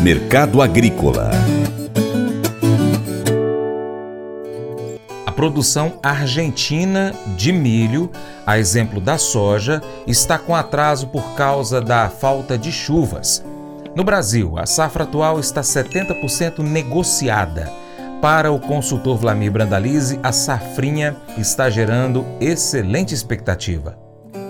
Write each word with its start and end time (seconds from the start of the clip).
Mercado 0.00 0.62
Agrícola 0.62 1.30
A 5.26 5.32
produção 5.32 5.98
argentina 6.02 7.12
de 7.36 7.52
milho, 7.52 8.10
a 8.46 8.58
exemplo 8.58 9.00
da 9.00 9.18
soja, 9.18 9.82
está 10.06 10.38
com 10.38 10.54
atraso 10.54 11.08
por 11.08 11.34
causa 11.34 11.80
da 11.80 12.08
falta 12.08 12.56
de 12.56 12.72
chuvas. 12.72 13.44
No 13.94 14.02
Brasil, 14.04 14.54
a 14.56 14.64
safra 14.64 15.04
atual 15.04 15.38
está 15.38 15.60
70% 15.60 16.60
negociada. 16.60 17.70
Para 18.22 18.50
o 18.50 18.58
consultor 18.58 19.18
Vlamir 19.18 19.52
Brandalize, 19.52 20.18
a 20.22 20.32
safrinha 20.32 21.16
está 21.36 21.68
gerando 21.68 22.24
excelente 22.40 23.12
expectativa. 23.12 24.07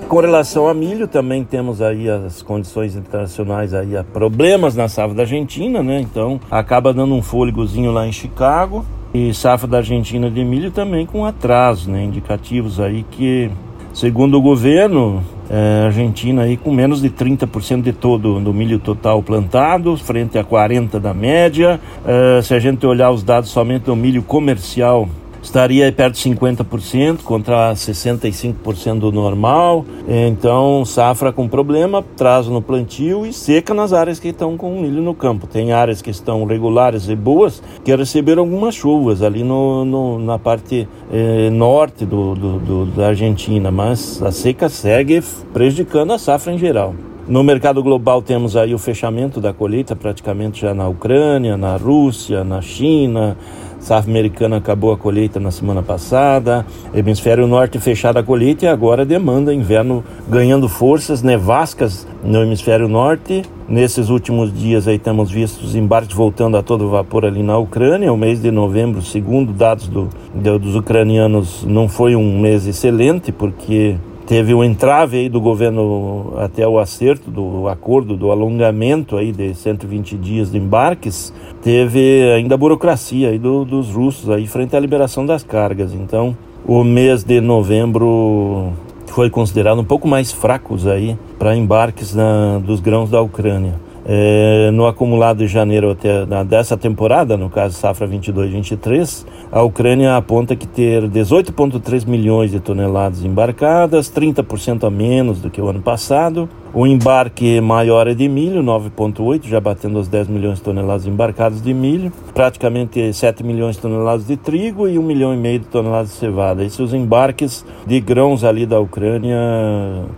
Com 0.09 0.21
relação 0.21 0.67
a 0.67 0.73
milho, 0.73 1.07
também 1.07 1.45
temos 1.45 1.83
aí 1.83 2.09
as 2.09 2.41
condições 2.41 2.97
internacionais 2.97 3.75
aí, 3.75 3.91
problemas 4.11 4.75
na 4.75 4.89
safra 4.89 5.15
da 5.15 5.23
Argentina, 5.25 5.83
né? 5.83 6.01
Então 6.01 6.41
acaba 6.51 6.95
dando 6.95 7.15
um 7.15 7.21
fôlegozinho 7.21 7.93
lá 7.93 8.07
em 8.07 8.13
Chicago. 8.13 8.87
E 9.13 9.35
safra 9.35 9.69
da 9.69 9.77
Argentina 9.79 10.31
de 10.31 10.43
milho 10.43 10.71
também 10.71 11.05
com 11.05 11.27
atraso, 11.27 11.91
né? 11.91 12.03
Indicativos 12.05 12.81
aí 12.81 13.05
que, 13.11 13.51
segundo 13.93 14.39
o 14.39 14.41
governo, 14.41 15.23
é, 15.51 15.85
Argentina 15.85 16.43
aí 16.43 16.57
com 16.57 16.73
menos 16.73 17.03
de 17.03 17.11
30% 17.11 17.83
de 17.83 17.93
todo 17.93 18.41
do 18.41 18.53
milho 18.55 18.79
total 18.79 19.23
plantado, 19.23 19.95
frente 19.99 20.39
a 20.39 20.45
40% 20.45 20.99
da 20.99 21.13
média. 21.13 21.79
É, 22.07 22.41
se 22.41 22.55
a 22.55 22.59
gente 22.59 22.87
olhar 22.87 23.11
os 23.11 23.23
dados 23.23 23.51
somente 23.51 23.83
do 23.83 23.95
milho 23.95 24.23
comercial, 24.23 25.07
estaria 25.43 25.91
perto 25.93 26.15
de 26.15 26.31
50% 26.31 27.23
contra 27.23 27.73
65% 27.73 28.99
do 28.99 29.13
normal. 29.13 29.85
Então, 30.09 30.85
safra 30.85 31.33
com 31.33 31.49
problema, 31.49 32.05
trazo 32.17 32.51
no 32.51 32.63
plantio 32.63 33.27
e 33.27 33.33
seca 33.33 33.75
nas 33.75 33.93
áreas 33.93 34.19
que 34.19 34.29
estão 34.29 34.57
com 34.57 34.81
milho 34.81 35.03
no 35.03 35.15
campo. 35.15 35.47
Tem 35.47 35.73
áreas 35.73 36.03
que 36.03 36.11
estão 36.11 36.45
regulares 36.45 37.09
e 37.09 37.17
boas 37.17 37.63
que 37.85 37.95
receberam 37.95 38.43
algumas 38.43 38.75
chuvas 38.75 39.23
ali 39.23 39.43
no, 39.43 39.85
no 39.85 40.19
na 40.19 40.39
parte 40.39 40.89
eh, 41.13 41.51
norte 41.51 42.05
do, 42.05 42.35
do, 42.35 42.59
do, 42.59 42.87
da 42.87 43.09
Argentina, 43.09 43.71
mas 43.71 44.23
a 44.23 44.31
seca 44.31 44.69
segue 44.69 45.23
prejudicando 45.53 46.13
a 46.13 46.19
safra 46.19 46.53
em 46.53 46.59
geral. 46.59 46.95
No 47.29 47.45
mercado 47.45 47.83
global 47.83 48.23
temos 48.23 48.57
aí 48.57 48.73
o 48.75 48.79
fechamento 48.79 49.39
da 49.39 49.53
colheita 49.53 49.95
praticamente 49.95 50.63
já 50.63 50.73
na 50.73 50.89
Ucrânia, 50.89 51.59
na 51.59 51.77
Rússia, 51.77 52.43
na 52.43 52.63
China, 52.63 53.37
Safra 53.79 54.11
americana 54.11 54.57
acabou 54.57 54.93
a 54.93 54.97
colheita 54.97 55.39
na 55.39 55.51
semana 55.51 55.83
passada, 55.83 56.65
hemisfério 56.95 57.47
norte 57.47 57.79
fechada 57.79 58.21
a 58.21 58.23
colheita 58.23 58.65
e 58.65 58.69
agora 58.69 59.05
demanda 59.05 59.53
inverno 59.53 60.03
ganhando 60.27 60.71
forças, 60.71 61.23
nevascas 61.23 62.07
no 62.25 62.43
hemisfério 62.43 62.89
norte. 62.89 63.43
Nesses 63.69 64.09
últimos 64.09 64.51
dias 64.51 64.89
aí 64.89 64.99
temos 64.99 65.31
visto 65.31 65.63
os 65.63 65.75
embarques 65.77 66.17
voltando 66.17 66.57
a 66.57 66.63
todo 66.63 66.89
vapor 66.89 67.27
ali 67.27 67.43
na 67.43 67.59
Ucrânia. 67.59 68.11
O 68.11 68.17
mês 68.17 68.41
de 68.41 68.51
novembro, 68.51 69.03
segundo 69.03 69.53
dados 69.53 69.87
do, 69.87 70.09
do, 70.35 70.59
dos 70.59 70.75
ucranianos, 70.75 71.65
não 71.65 71.89
foi 71.89 72.17
um 72.17 72.41
mês 72.41 72.67
excelente 72.67 73.31
porque 73.31 73.97
teve 74.29 74.53
um 74.53 74.63
entrave 74.63 75.17
aí 75.17 75.29
do 75.31 75.41
governo 75.41 76.35
até 76.37 76.69
o 76.69 76.79
acerto 76.79 77.31
do 77.31 77.67
acordo 77.67 78.15
do 78.15 78.31
alongamento 78.31 79.17
aí 79.17 79.33
de 79.33 79.55
120 79.55 80.19
dias 80.19 80.53
de 80.53 80.59
embarques, 80.59 81.33
teve 81.63 82.31
ainda 82.37 82.55
a 82.55 82.59
burocracia 82.59 83.31
aí 83.31 83.39
do, 83.39 83.65
dos 83.65 83.91
russos 83.91 84.29
aí 84.29 84.47
frente 84.47 84.77
à 84.77 84.81
liberação 84.81 85.25
das 85.25 85.43
cargas. 85.43 85.95
Então, 85.95 86.37
o 86.67 86.85
mês 86.85 87.25
de 87.25 87.41
novembro 87.41 88.71
foi 89.07 89.31
considerado 89.31 89.81
um 89.81 89.85
pouco 89.85 90.07
mais 90.07 90.31
fracos 90.31 90.87
aí 90.87 91.17
para 91.39 91.57
embarques 91.57 92.15
na, 92.15 92.59
dos 92.59 92.81
grãos 92.81 93.09
da 93.09 93.23
Ucrânia. 93.23 93.77
É, 94.11 94.71
no 94.71 94.87
acumulado 94.87 95.41
de 95.41 95.47
janeiro 95.47 95.91
até 95.91 96.25
na, 96.25 96.43
dessa 96.43 96.79
temporada, 96.79 97.37
no 97.37 97.51
caso 97.51 97.77
safra 97.77 98.09
22-23, 98.09 99.27
a 99.53 99.63
Ucrânia 99.63 100.17
aponta 100.17 100.57
que 100.57 100.67
ter 100.67 101.03
18,3 101.03 102.07
milhões 102.07 102.51
de 102.51 102.59
toneladas 102.59 103.23
embarcadas, 103.23 104.11
30% 104.11 104.85
a 104.85 104.91
menos 104.91 105.43
do 105.43 105.51
que 105.51 105.61
o 105.61 105.69
ano 105.69 105.83
passado, 105.83 106.49
o 106.73 106.87
embarque 106.87 107.61
maior 107.61 108.07
é 108.07 108.15
de 108.15 108.29
milho, 108.29 108.63
9,8, 108.63 109.47
já 109.47 109.61
batendo 109.61 109.99
os 109.99 110.09
10 110.09 110.29
milhões 110.29 110.59
de 110.59 110.65
toneladas 110.65 111.07
embarcadas 111.07 111.63
de 111.63 111.73
milho, 111.73 112.13
praticamente 112.35 113.13
7 113.13 113.43
milhões 113.43 113.77
de 113.77 113.83
toneladas 113.83 114.27
de 114.27 114.37
trigo 114.37 114.87
e 114.87 114.99
1 114.99 115.03
milhão 115.03 115.33
e 115.33 115.37
meio 115.37 115.61
de 115.61 115.67
toneladas 115.67 116.11
de 116.11 116.17
cevada. 116.17 116.63
Esses 116.63 116.79
os 116.79 116.93
embarques 116.93 117.65
de 117.87 118.01
grãos 118.01 118.45
ali 118.45 118.67
da 118.67 118.79
Ucrânia 118.79 119.39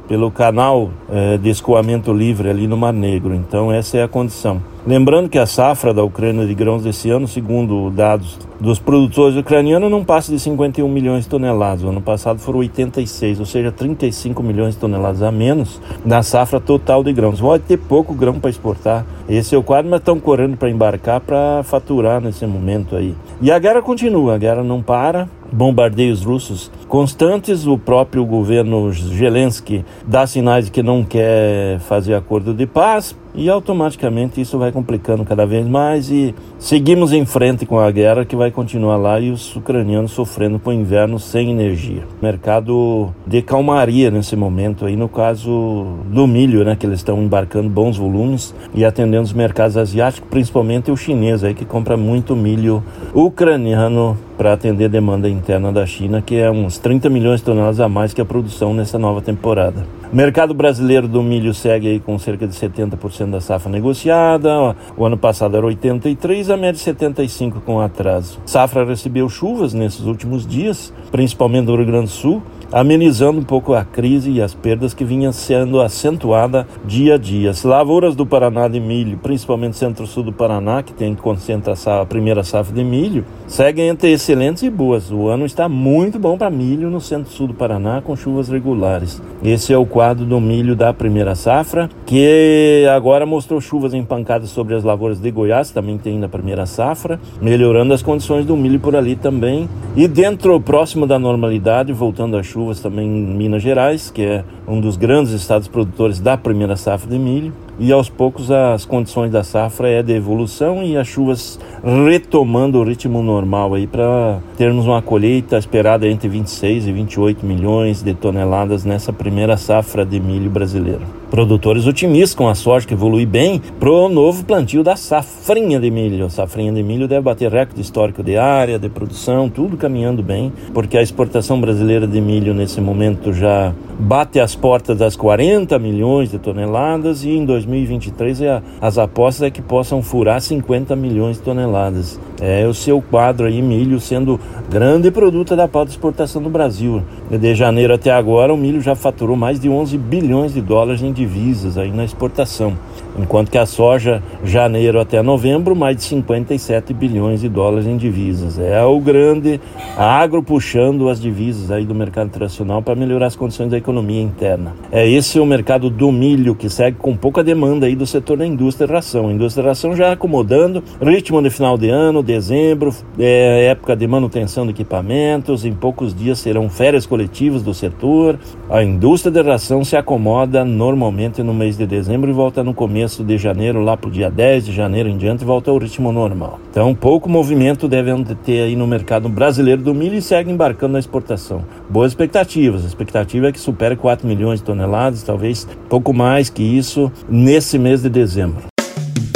pelo 0.09 0.31
canal 0.31 0.91
é, 1.09 1.39
de 1.39 1.49
escoamento 1.49 2.13
livre 2.13 2.51
ali 2.51 2.67
no 2.67 2.77
Mar 2.77 2.93
Negro. 2.93 3.35
Então 3.35 3.73
essa 3.73 3.99
é 3.99 4.03
a 4.03 4.09
condição. 4.09 4.61
Lembrando 4.87 5.29
que 5.29 5.39
a 5.39 5.45
safra 5.45 5.93
da 5.93 6.03
Ucrânia 6.03 6.47
de 6.47 6.55
grãos 6.55 6.83
desse 6.83 7.11
ano, 7.11 7.29
segundo 7.29 7.91
dados 7.91 8.39
dos 8.59 8.79
produtores 8.79 9.37
ucranianos, 9.37 9.91
não 9.91 10.03
passa 10.03 10.33
de 10.33 10.39
51 10.39 10.89
milhões 10.89 11.25
de 11.25 11.31
toneladas. 11.31 11.85
O 11.85 11.89
ano 11.89 12.01
passado 12.01 12.39
foram 12.39 12.61
86, 12.61 13.41
ou 13.41 13.47
seja, 13.47 13.71
35 13.71 14.43
milhões 14.43 14.75
de 14.75 14.81
toneladas 14.81 15.23
a 15.23 15.31
menos 15.31 15.79
na 16.03 16.23
safra 16.23 16.59
total 16.59 17.05
de 17.05 17.13
grãos. 17.13 17.41
Vai 17.41 17.59
ter 17.59 17.77
pouco 17.77 18.15
grão 18.15 18.41
para 18.41 18.49
exportar. 18.49 19.05
Esse 19.29 19.55
é 19.55 19.59
o 19.59 19.63
quadro, 19.63 19.91
mas 19.91 20.01
estão 20.01 20.19
correndo 20.19 20.57
para 20.57 20.71
embarcar 20.71 21.21
para 21.21 21.63
faturar 21.63 22.19
nesse 22.19 22.47
momento 22.47 22.97
aí. 22.97 23.15
E 23.43 23.53
a 23.53 23.59
guerra 23.59 23.83
continua, 23.83 24.35
a 24.35 24.39
guerra 24.39 24.63
não 24.63 24.81
para 24.81 25.29
bombardeios 25.53 26.25
russos 26.25 26.71
constantes. 26.89 27.67
O 27.67 27.79
próprio 27.79 28.25
governo 28.25 28.93
Zelensky 28.93 29.85
dá 30.07 30.27
sinais 30.27 30.67
de 30.67 30.71
que 30.71 30.83
não 30.83 31.05
quer 31.05 31.79
fazer 31.81 32.15
acordo 32.15 32.53
de 32.55 32.67
paz 32.67 33.15
e 33.35 33.49
automaticamente 33.49 34.41
isso 34.41 34.59
vai 34.59 34.73
complicando 34.73 35.25
cada 35.25 35.47
vez 35.47 35.67
mais 35.67 36.11
e 36.11 36.35
seguimos 36.59 37.13
em 37.13 37.25
frente 37.25 37.65
com 37.65 37.79
a 37.79 37.91
guerra 37.91 38.25
que 38.25 38.35
vai 38.35 38.51
continuar 38.51 38.97
lá 38.97 39.21
e 39.21 39.31
os 39.31 39.55
ucranianos 39.55 40.11
sofrendo 40.13 40.61
o 40.65 40.73
inverno 40.73 41.19
sem 41.19 41.51
energia. 41.51 42.03
Mercado 42.21 43.13
de 43.27 43.43
calmaria 43.43 44.11
nesse 44.11 44.37
momento 44.37 44.85
aí 44.85 44.97
no 44.97 45.09
caso 45.09 45.99
do 46.07 46.27
milho, 46.27 46.65
né, 46.65 46.77
que 46.77 46.87
eles 46.87 47.01
estão 47.01 47.23
embarcando 47.23 47.69
bons 47.69 47.97
volumes 47.97 48.55
e 48.75 48.85
atendendo 48.85 49.23
os 49.23 49.33
mercados 49.33 49.77
asiáticos, 49.77 50.29
principalmente 50.29 50.91
o 50.91 50.97
chinês 50.97 51.45
aí 51.45 51.55
que 51.55 51.65
compra 51.65 51.97
muito 51.97 52.37
milho 52.37 52.83
ucraniano 53.15 54.17
para 54.41 54.55
atender 54.55 54.87
a 54.87 54.89
demanda 54.89 55.29
interna 55.29 55.71
da 55.71 55.85
China, 55.85 56.23
que 56.23 56.35
é 56.37 56.51
uns 56.51 56.79
30 56.79 57.11
milhões 57.11 57.41
de 57.41 57.45
toneladas 57.45 57.79
a 57.79 57.91
mais 57.91 58.15
que 58.15 58.23
a 58.23 58.25
produção 58.25 58.73
nessa 58.73 58.99
nova 58.99 59.21
temporada. 59.21 59.87
O 60.11 60.17
mercado 60.17 60.55
brasileiro 60.55 61.07
do 61.07 61.23
milho 61.23 61.53
segue 61.53 61.89
aí 61.89 62.01
com 62.01 62.19
cerca 62.19 62.49
de 62.49 62.55
70% 62.55 63.33
da 63.33 63.41
safra 63.43 63.71
negociada. 63.71 64.75
O 64.97 65.05
ano 65.05 65.19
passado 65.19 65.59
era 65.59 65.67
83, 65.67 66.49
a 66.49 66.57
média 66.57 66.81
75 66.81 67.61
com 67.61 67.81
atraso. 67.81 68.41
Safra 68.47 68.83
recebeu 68.83 69.29
chuvas 69.29 69.75
nesses 69.75 70.07
últimos 70.07 70.47
dias, 70.47 70.91
principalmente 71.13 71.67
no 71.67 71.77
Rio 71.77 71.85
Grande 71.85 72.07
do 72.07 72.11
Sul 72.11 72.43
amenizando 72.73 73.41
um 73.41 73.45
pouco 73.45 73.75
a 73.75 73.85
crise 73.85 74.31
e 74.31 74.41
as 74.41 74.55
perdas 74.55 74.95
que 74.95 75.05
vinham 75.05 75.33
sendo 75.33 75.81
acentuada 75.81 76.67
dia 76.85 77.15
a 77.15 77.19
dia. 77.19 77.51
As 77.51 77.65
lavouras 77.65 78.15
do 78.15 78.25
Paraná 78.25 78.69
de 78.69 78.79
milho, 78.79 79.19
principalmente 79.19 79.77
centro-sul 79.77 80.23
do 80.23 80.33
Paraná, 80.33 80.83
que 80.83 80.93
tem 80.93 81.15
concentra 81.15 81.75
a 81.87 82.07
primeira 82.07 82.45
safra 82.45 82.75
de 82.75 82.85
milho, 82.85 83.25
seguem 83.47 83.89
entre 83.89 84.13
excelentes 84.13 84.63
e 84.63 84.71
boas. 84.71 85.11
O 85.11 85.29
ano 85.29 85.45
está 85.45 85.69
muito 85.69 86.19
bom 86.19 86.39
para 86.39 86.51
milho 86.51 86.91
no 86.91 87.01
centro-sul 87.01 87.49
do 87.49 87.55
Paraná, 87.55 88.01
com 88.01 88.15
chuvas 88.15 88.49
regulares. 88.49 89.21
Esse 89.43 89.73
é 89.73 89.79
o 89.79 89.87
quadro 89.87 90.25
do 90.25 90.41
milho 90.41 90.77
da 90.77 90.93
primeira 90.93 91.35
safra, 91.35 91.91
que 92.07 92.87
agora 92.95 93.27
mostrou 93.27 93.61
chuvas 93.61 93.95
empancadas 93.95 94.51
sobre 94.51 94.75
as 94.75 94.85
lavouras 94.85 95.21
de 95.21 95.31
Goiás, 95.31 95.71
também 95.71 95.99
tem 95.99 96.19
na 96.19 96.29
primeira 96.29 96.67
safra, 96.67 97.21
melhorando 97.41 97.93
as 97.93 98.03
condições 98.03 98.47
do 98.47 98.57
milho 98.57 98.79
por 98.79 98.95
ali 98.95 99.17
também. 99.17 99.69
E 99.97 100.07
dentro, 100.07 100.61
próximo 100.61 101.07
da 101.07 101.19
normalidade, 101.19 101.93
voltando 101.93 102.37
a 102.37 102.43
chuva 102.43 102.60
chuvas 102.61 102.81
também 102.81 103.07
em 103.07 103.35
Minas 103.35 103.63
Gerais, 103.63 104.11
que 104.11 104.23
é 104.23 104.45
um 104.69 104.79
dos 104.81 104.99
grandes 104.99 105.33
estados 105.33 105.67
produtores 105.67 106.21
da 106.21 106.37
primeira 106.37 106.77
safra 106.77 107.09
de 107.09 107.19
milho 107.19 107.55
e 107.79 107.91
aos 107.91 108.11
poucos 108.11 108.51
as 108.51 108.85
condições 108.85 109.31
da 109.31 109.43
safra 109.43 109.89
é 109.89 110.03
de 110.03 110.13
evolução 110.13 110.83
e 110.83 110.95
as 110.95 111.09
chuvas 111.09 111.59
retomando 111.83 112.79
o 112.79 112.85
ritmo 112.85 113.23
normal 113.23 113.73
aí 113.73 113.87
para 113.87 114.41
termos 114.59 114.87
uma 114.87 115.01
colheita 115.01 115.57
esperada 115.57 116.07
entre 116.07 116.29
26 116.29 116.87
e 116.87 116.93
28 116.93 117.47
milhões 117.47 118.03
de 118.03 118.13
toneladas 118.13 118.85
nessa 118.85 119.11
primeira 119.11 119.57
safra 119.57 120.05
de 120.05 120.21
milho 120.21 120.51
brasileiro. 120.51 121.20
Produtores 121.31 121.87
otimistas 121.87 122.35
com 122.35 122.49
a 122.49 122.57
sorte 122.57 122.89
que 122.89 122.95
evolui 122.95 123.25
bem 123.25 123.63
pro 123.79 124.09
novo 124.09 124.45
plantio 124.45 124.83
da 124.83 124.97
safrinha 124.97 125.79
de 125.79 125.89
milho. 125.89 126.27
A 126.27 126.29
safrinha 126.29 126.73
de 126.73 126.83
milho 126.83 127.07
deve 127.07 127.21
bater 127.21 127.49
recorde 127.53 127.81
histórico 127.81 128.21
de 128.21 128.37
área, 128.37 128.81
de 128.81 128.89
produção, 128.89 129.49
tudo 129.49 129.77
caminhando 129.77 130.25
bem, 130.25 130.53
porque 130.75 130.99
a 130.99 131.03
exportação 131.03 131.61
brasileira 131.61 132.05
de 132.05 132.21
milho 132.21 132.53
nesse 132.53 132.81
momento 132.81 133.33
já 133.33 133.73
bate 133.97 134.41
as 134.41 134.57
portas 134.57 134.99
das 134.99 135.15
40 135.15 135.79
milhões 135.79 136.33
de 136.33 136.39
toneladas 136.39 137.23
e 137.23 137.31
em 137.31 137.45
2023 137.45 138.41
é 138.41 138.63
as 138.81 138.99
apostas 138.99 139.43
é 139.43 139.51
que 139.51 139.63
possam 139.63 140.03
furar 140.03 140.41
50 140.41 140.97
milhões 140.97 141.37
de 141.37 141.43
toneladas. 141.43 142.19
É 142.41 142.67
o 142.67 142.75
seu 142.75 143.01
quadro 143.01 143.47
aí, 143.47 143.63
milho 143.63 144.01
sendo 144.01 144.41
grande 144.69 145.11
produto 145.11 145.55
da 145.55 145.69
pauta 145.69 145.91
de 145.91 145.93
exportação 145.93 146.43
do 146.43 146.49
Brasil. 146.49 147.03
De 147.31 147.55
janeiro 147.55 147.95
até 147.95 148.11
agora, 148.11 148.53
o 148.53 148.57
milho 148.57 148.81
já 148.81 148.97
faturou 148.97 149.37
mais 149.37 149.61
de 149.61 149.69
11 149.69 149.97
bilhões 149.99 150.55
de 150.55 150.61
dólares 150.61 151.03
em 151.03 151.13
divisas 151.21 151.77
aí 151.77 151.91
na 151.93 152.05
exportação. 152.05 152.73
Enquanto 153.19 153.51
que 153.51 153.59
a 153.59 153.67
soja, 153.67 154.23
janeiro 154.43 154.99
até 154.99 155.21
novembro, 155.21 155.77
mais 155.77 155.97
de 155.97 156.05
57 156.05 156.95
bilhões 156.95 157.41
de 157.41 157.49
dólares 157.49 157.87
em 157.87 157.97
divisas. 157.97 158.59
É 158.59 158.83
o 158.83 158.99
grande 158.99 159.61
agro 159.99 160.43
puxando 160.43 161.09
as 161.09 161.21
divisas 161.21 161.71
aí 161.71 161.85
do 161.85 161.95
mercado 161.95 162.29
internacional 162.29 162.81
para 162.81 162.95
melhorar 162.95 163.27
as 163.27 163.37
condições 163.37 163.71
da 163.71 163.77
economia 163.77 164.23
interna. 164.23 164.75
É 164.91 165.07
esse 165.07 165.39
o 165.39 165.45
mercado 165.45 165.91
do 165.91 166.11
milho 166.11 166.55
que 166.55 166.71
segue 166.71 166.97
com 166.97 167.15
pouca 167.15 167.45
demanda 167.45 167.87
aí 167.87 167.95
do 167.95 168.07
setor 168.07 168.39
da 168.39 168.47
indústria 168.47 168.87
e 168.87 168.91
ração. 168.91 169.29
A 169.29 169.33
indústria 169.33 169.63
e 169.63 169.67
ração 169.67 169.95
já 169.95 170.13
acomodando, 170.13 170.83
ritmo 171.03 171.43
de 171.43 171.51
final 171.51 171.77
de 171.77 171.91
ano, 171.91 172.23
dezembro, 172.23 172.95
é 173.19 173.67
época 173.67 173.95
de 173.95 174.07
manutenção 174.07 174.65
de 174.65 174.71
equipamentos, 174.71 175.67
em 175.67 175.75
poucos 175.75 176.15
dias 176.15 176.39
serão 176.39 176.71
férias 176.71 177.05
coletivas 177.05 177.63
do 177.63 177.75
setor. 177.75 178.39
A 178.71 178.83
indústria 178.83 179.33
de 179.33 179.43
ração 179.43 179.85
se 179.85 179.97
acomoda 179.97 180.65
normalmente 180.65 181.10
no 181.43 181.53
mês 181.53 181.77
de 181.77 181.87
dezembro 181.87 182.31
e 182.31 182.33
volta 182.33 182.63
no 182.63 182.73
começo 182.73 183.25
de 183.25 183.37
janeiro, 183.37 183.83
lá 183.83 183.97
para 183.97 184.09
o 184.09 184.13
dia 184.13 184.31
10 184.31 184.67
de 184.67 184.73
janeiro 184.73 185.09
em 185.09 185.17
diante, 185.17 185.45
volta 185.45 185.71
ao 185.71 185.79
ritmo 185.79 186.13
normal. 186.13 186.61
Então, 186.71 186.95
pouco 186.95 187.29
movimento 187.29 187.89
devem 187.89 188.25
ter 188.25 188.63
aí 188.63 188.77
no 188.77 188.87
mercado 188.87 189.29
brasileiro 189.29 189.83
do 189.83 189.95
milho 189.95 190.15
e 190.15 190.23
segue 190.23 190.51
embarcando 190.51 190.93
na 190.93 190.99
exportação. 190.99 191.65
Boas 191.89 192.13
expectativas. 192.13 192.85
A 192.85 192.89
expectativa 192.89 193.49
é 193.49 193.53
que 193.53 193.61
supere 193.61 193.97
4 193.97 194.27
milhões 194.27 194.61
de 194.61 194.65
toneladas, 194.67 195.23
talvez 195.23 195.67
pouco 195.89 196.13
mais 196.13 196.49
que 196.49 196.63
isso, 196.63 197.11
nesse 197.29 197.79
mês 197.79 198.03
de 198.03 198.09
dezembro. 198.09 198.70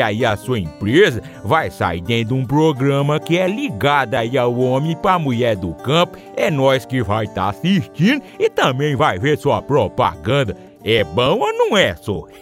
aí 0.00 0.24
a 0.24 0.36
sua 0.36 0.58
empresa 0.58 1.22
vai 1.44 1.70
sair 1.70 2.00
dentro 2.00 2.34
de 2.34 2.40
um 2.40 2.46
programa 2.46 3.20
que 3.20 3.38
é 3.38 3.46
ligado 3.46 4.14
aí 4.14 4.36
ao 4.38 4.56
homem 4.58 4.96
para 4.96 5.18
mulher 5.18 5.56
do 5.56 5.74
campo. 5.74 6.18
É 6.36 6.50
nós 6.50 6.84
que 6.84 7.02
vai 7.02 7.24
estar 7.24 7.42
tá 7.42 7.48
assistindo 7.50 8.22
e 8.38 8.48
também 8.48 8.96
vai 8.96 9.18
ver 9.18 9.38
sua 9.38 9.60
propaganda. 9.60 10.56
É 10.84 11.04
bom 11.04 11.38
ou 11.38 11.52
não 11.52 11.76
é, 11.76 11.94
só? 11.96 12.26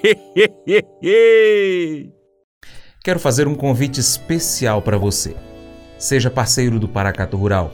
Quero 3.02 3.18
fazer 3.18 3.48
um 3.48 3.54
convite 3.54 3.98
especial 4.00 4.82
para 4.82 4.98
você. 4.98 5.34
Seja 5.98 6.30
parceiro 6.30 6.78
do 6.78 6.86
Paracato 6.86 7.36
Rural. 7.36 7.72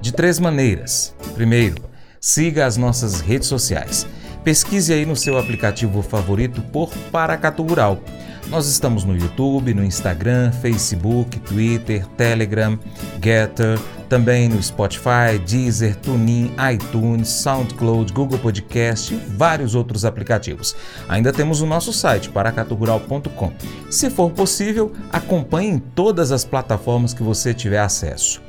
De 0.00 0.12
três 0.12 0.38
maneiras. 0.38 1.14
Primeiro, 1.34 1.76
siga 2.20 2.64
as 2.64 2.76
nossas 2.76 3.20
redes 3.20 3.48
sociais. 3.48 4.06
Pesquise 4.44 4.92
aí 4.92 5.04
no 5.04 5.14
seu 5.14 5.38
aplicativo 5.38 6.02
favorito 6.02 6.62
por 6.62 6.90
Paracato 7.12 7.62
Rural. 7.62 8.00
Nós 8.48 8.66
estamos 8.66 9.04
no 9.04 9.16
YouTube, 9.16 9.74
no 9.74 9.84
Instagram, 9.84 10.50
Facebook, 10.50 11.38
Twitter, 11.40 12.06
Telegram, 12.16 12.78
Getter, 13.22 13.78
também 14.08 14.48
no 14.48 14.60
Spotify, 14.60 15.38
Deezer, 15.46 15.94
TuneIn, 15.96 16.52
iTunes, 16.72 17.28
SoundCloud, 17.28 18.12
Google 18.12 18.38
Podcast 18.38 19.14
e 19.14 19.18
vários 19.18 19.74
outros 19.74 20.04
aplicativos. 20.04 20.74
Ainda 21.08 21.32
temos 21.32 21.60
o 21.60 21.66
nosso 21.66 21.92
site, 21.92 22.30
paracaturural.com. 22.30 23.52
Se 23.88 24.10
for 24.10 24.30
possível, 24.30 24.92
acompanhe 25.12 25.70
em 25.70 25.78
todas 25.78 26.32
as 26.32 26.44
plataformas 26.44 27.14
que 27.14 27.22
você 27.22 27.54
tiver 27.54 27.78
acesso. 27.78 28.42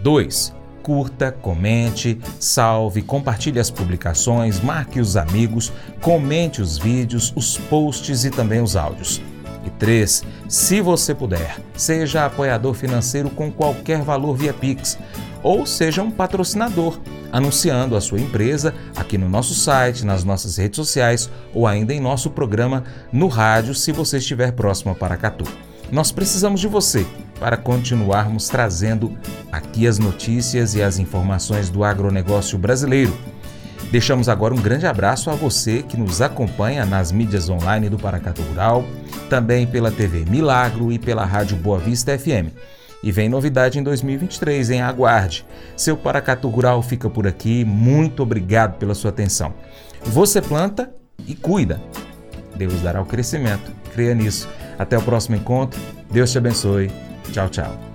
2 0.00 0.63
curta, 0.84 1.32
comente, 1.32 2.20
salve, 2.38 3.00
compartilhe 3.00 3.58
as 3.58 3.70
publicações, 3.70 4.60
marque 4.60 5.00
os 5.00 5.16
amigos, 5.16 5.72
comente 6.02 6.60
os 6.60 6.76
vídeos, 6.76 7.32
os 7.34 7.56
posts 7.56 8.24
e 8.24 8.30
também 8.30 8.60
os 8.60 8.76
áudios. 8.76 9.20
E 9.64 9.70
3. 9.70 10.22
Se 10.46 10.82
você 10.82 11.14
puder, 11.14 11.58
seja 11.74 12.26
apoiador 12.26 12.74
financeiro 12.74 13.30
com 13.30 13.50
qualquer 13.50 14.02
valor 14.02 14.36
via 14.36 14.52
Pix 14.52 14.98
ou 15.42 15.64
seja 15.64 16.02
um 16.02 16.10
patrocinador, 16.10 17.00
anunciando 17.32 17.96
a 17.96 18.00
sua 18.00 18.20
empresa 18.20 18.74
aqui 18.94 19.16
no 19.16 19.28
nosso 19.28 19.54
site, 19.54 20.04
nas 20.04 20.22
nossas 20.22 20.58
redes 20.58 20.76
sociais 20.76 21.30
ou 21.54 21.66
ainda 21.66 21.94
em 21.94 22.00
nosso 22.00 22.30
programa 22.30 22.84
no 23.10 23.26
rádio, 23.26 23.74
se 23.74 23.90
você 23.90 24.18
estiver 24.18 24.52
próximo 24.52 24.92
a 24.92 24.94
Paracatu. 24.94 25.44
Nós 25.90 26.10
precisamos 26.10 26.60
de 26.60 26.68
você 26.68 27.06
para 27.38 27.56
continuarmos 27.56 28.48
trazendo 28.48 29.16
aqui 29.50 29.86
as 29.86 29.98
notícias 29.98 30.74
e 30.74 30.82
as 30.82 30.98
informações 30.98 31.68
do 31.68 31.84
agronegócio 31.84 32.58
brasileiro 32.58 33.12
Deixamos 33.94 34.28
agora 34.28 34.52
um 34.52 34.60
grande 34.60 34.88
abraço 34.88 35.30
a 35.30 35.36
você 35.36 35.80
que 35.80 35.96
nos 35.96 36.20
acompanha 36.20 36.84
nas 36.84 37.12
mídias 37.12 37.48
online 37.48 37.88
do 37.88 37.96
Paracatu 37.96 38.42
Rural, 38.42 38.84
também 39.30 39.68
pela 39.68 39.88
TV 39.88 40.24
Milagro 40.28 40.90
e 40.90 40.98
pela 40.98 41.24
Rádio 41.24 41.56
Boa 41.56 41.78
Vista 41.78 42.18
FM. 42.18 42.50
E 43.04 43.12
vem 43.12 43.28
novidade 43.28 43.78
em 43.78 43.84
2023, 43.84 44.70
em 44.70 44.80
aguarde. 44.80 45.46
Seu 45.76 45.96
Paracatu 45.96 46.48
Rural 46.48 46.82
fica 46.82 47.08
por 47.08 47.24
aqui. 47.24 47.64
Muito 47.64 48.24
obrigado 48.24 48.78
pela 48.78 48.96
sua 48.96 49.10
atenção. 49.10 49.54
Você 50.02 50.42
planta 50.42 50.90
e 51.24 51.36
cuida. 51.36 51.80
Deus 52.56 52.80
dará 52.82 53.00
o 53.00 53.06
crescimento. 53.06 53.70
Creia 53.94 54.12
nisso. 54.12 54.48
Até 54.78 54.98
o 54.98 55.02
próximo 55.02 55.36
encontro. 55.36 55.80
Deus 56.10 56.30
te 56.30 56.38
abençoe. 56.38 56.90
Tchau, 57.32 57.48
tchau. 57.48 57.94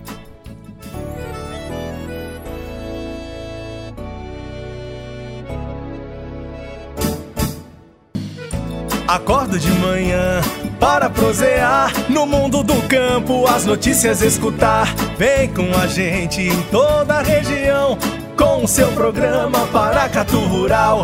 Acordo 9.08 9.58
de 9.58 9.72
manhã 9.72 10.40
para 10.80 11.10
prosear 11.10 11.92
no 12.10 12.28
mundo 12.28 12.62
do 12.62 12.80
campo, 12.88 13.48
as 13.48 13.66
notícias 13.66 14.22
escutar. 14.22 14.94
Vem 15.18 15.52
com 15.52 15.68
a 15.76 15.88
gente 15.88 16.42
em 16.42 16.62
toda 16.70 17.16
a 17.16 17.22
região 17.24 17.98
com 18.38 18.64
o 18.64 18.68
seu 18.68 18.88
programa 18.92 19.66
Paracatu 19.74 20.40
Rural. 20.40 21.04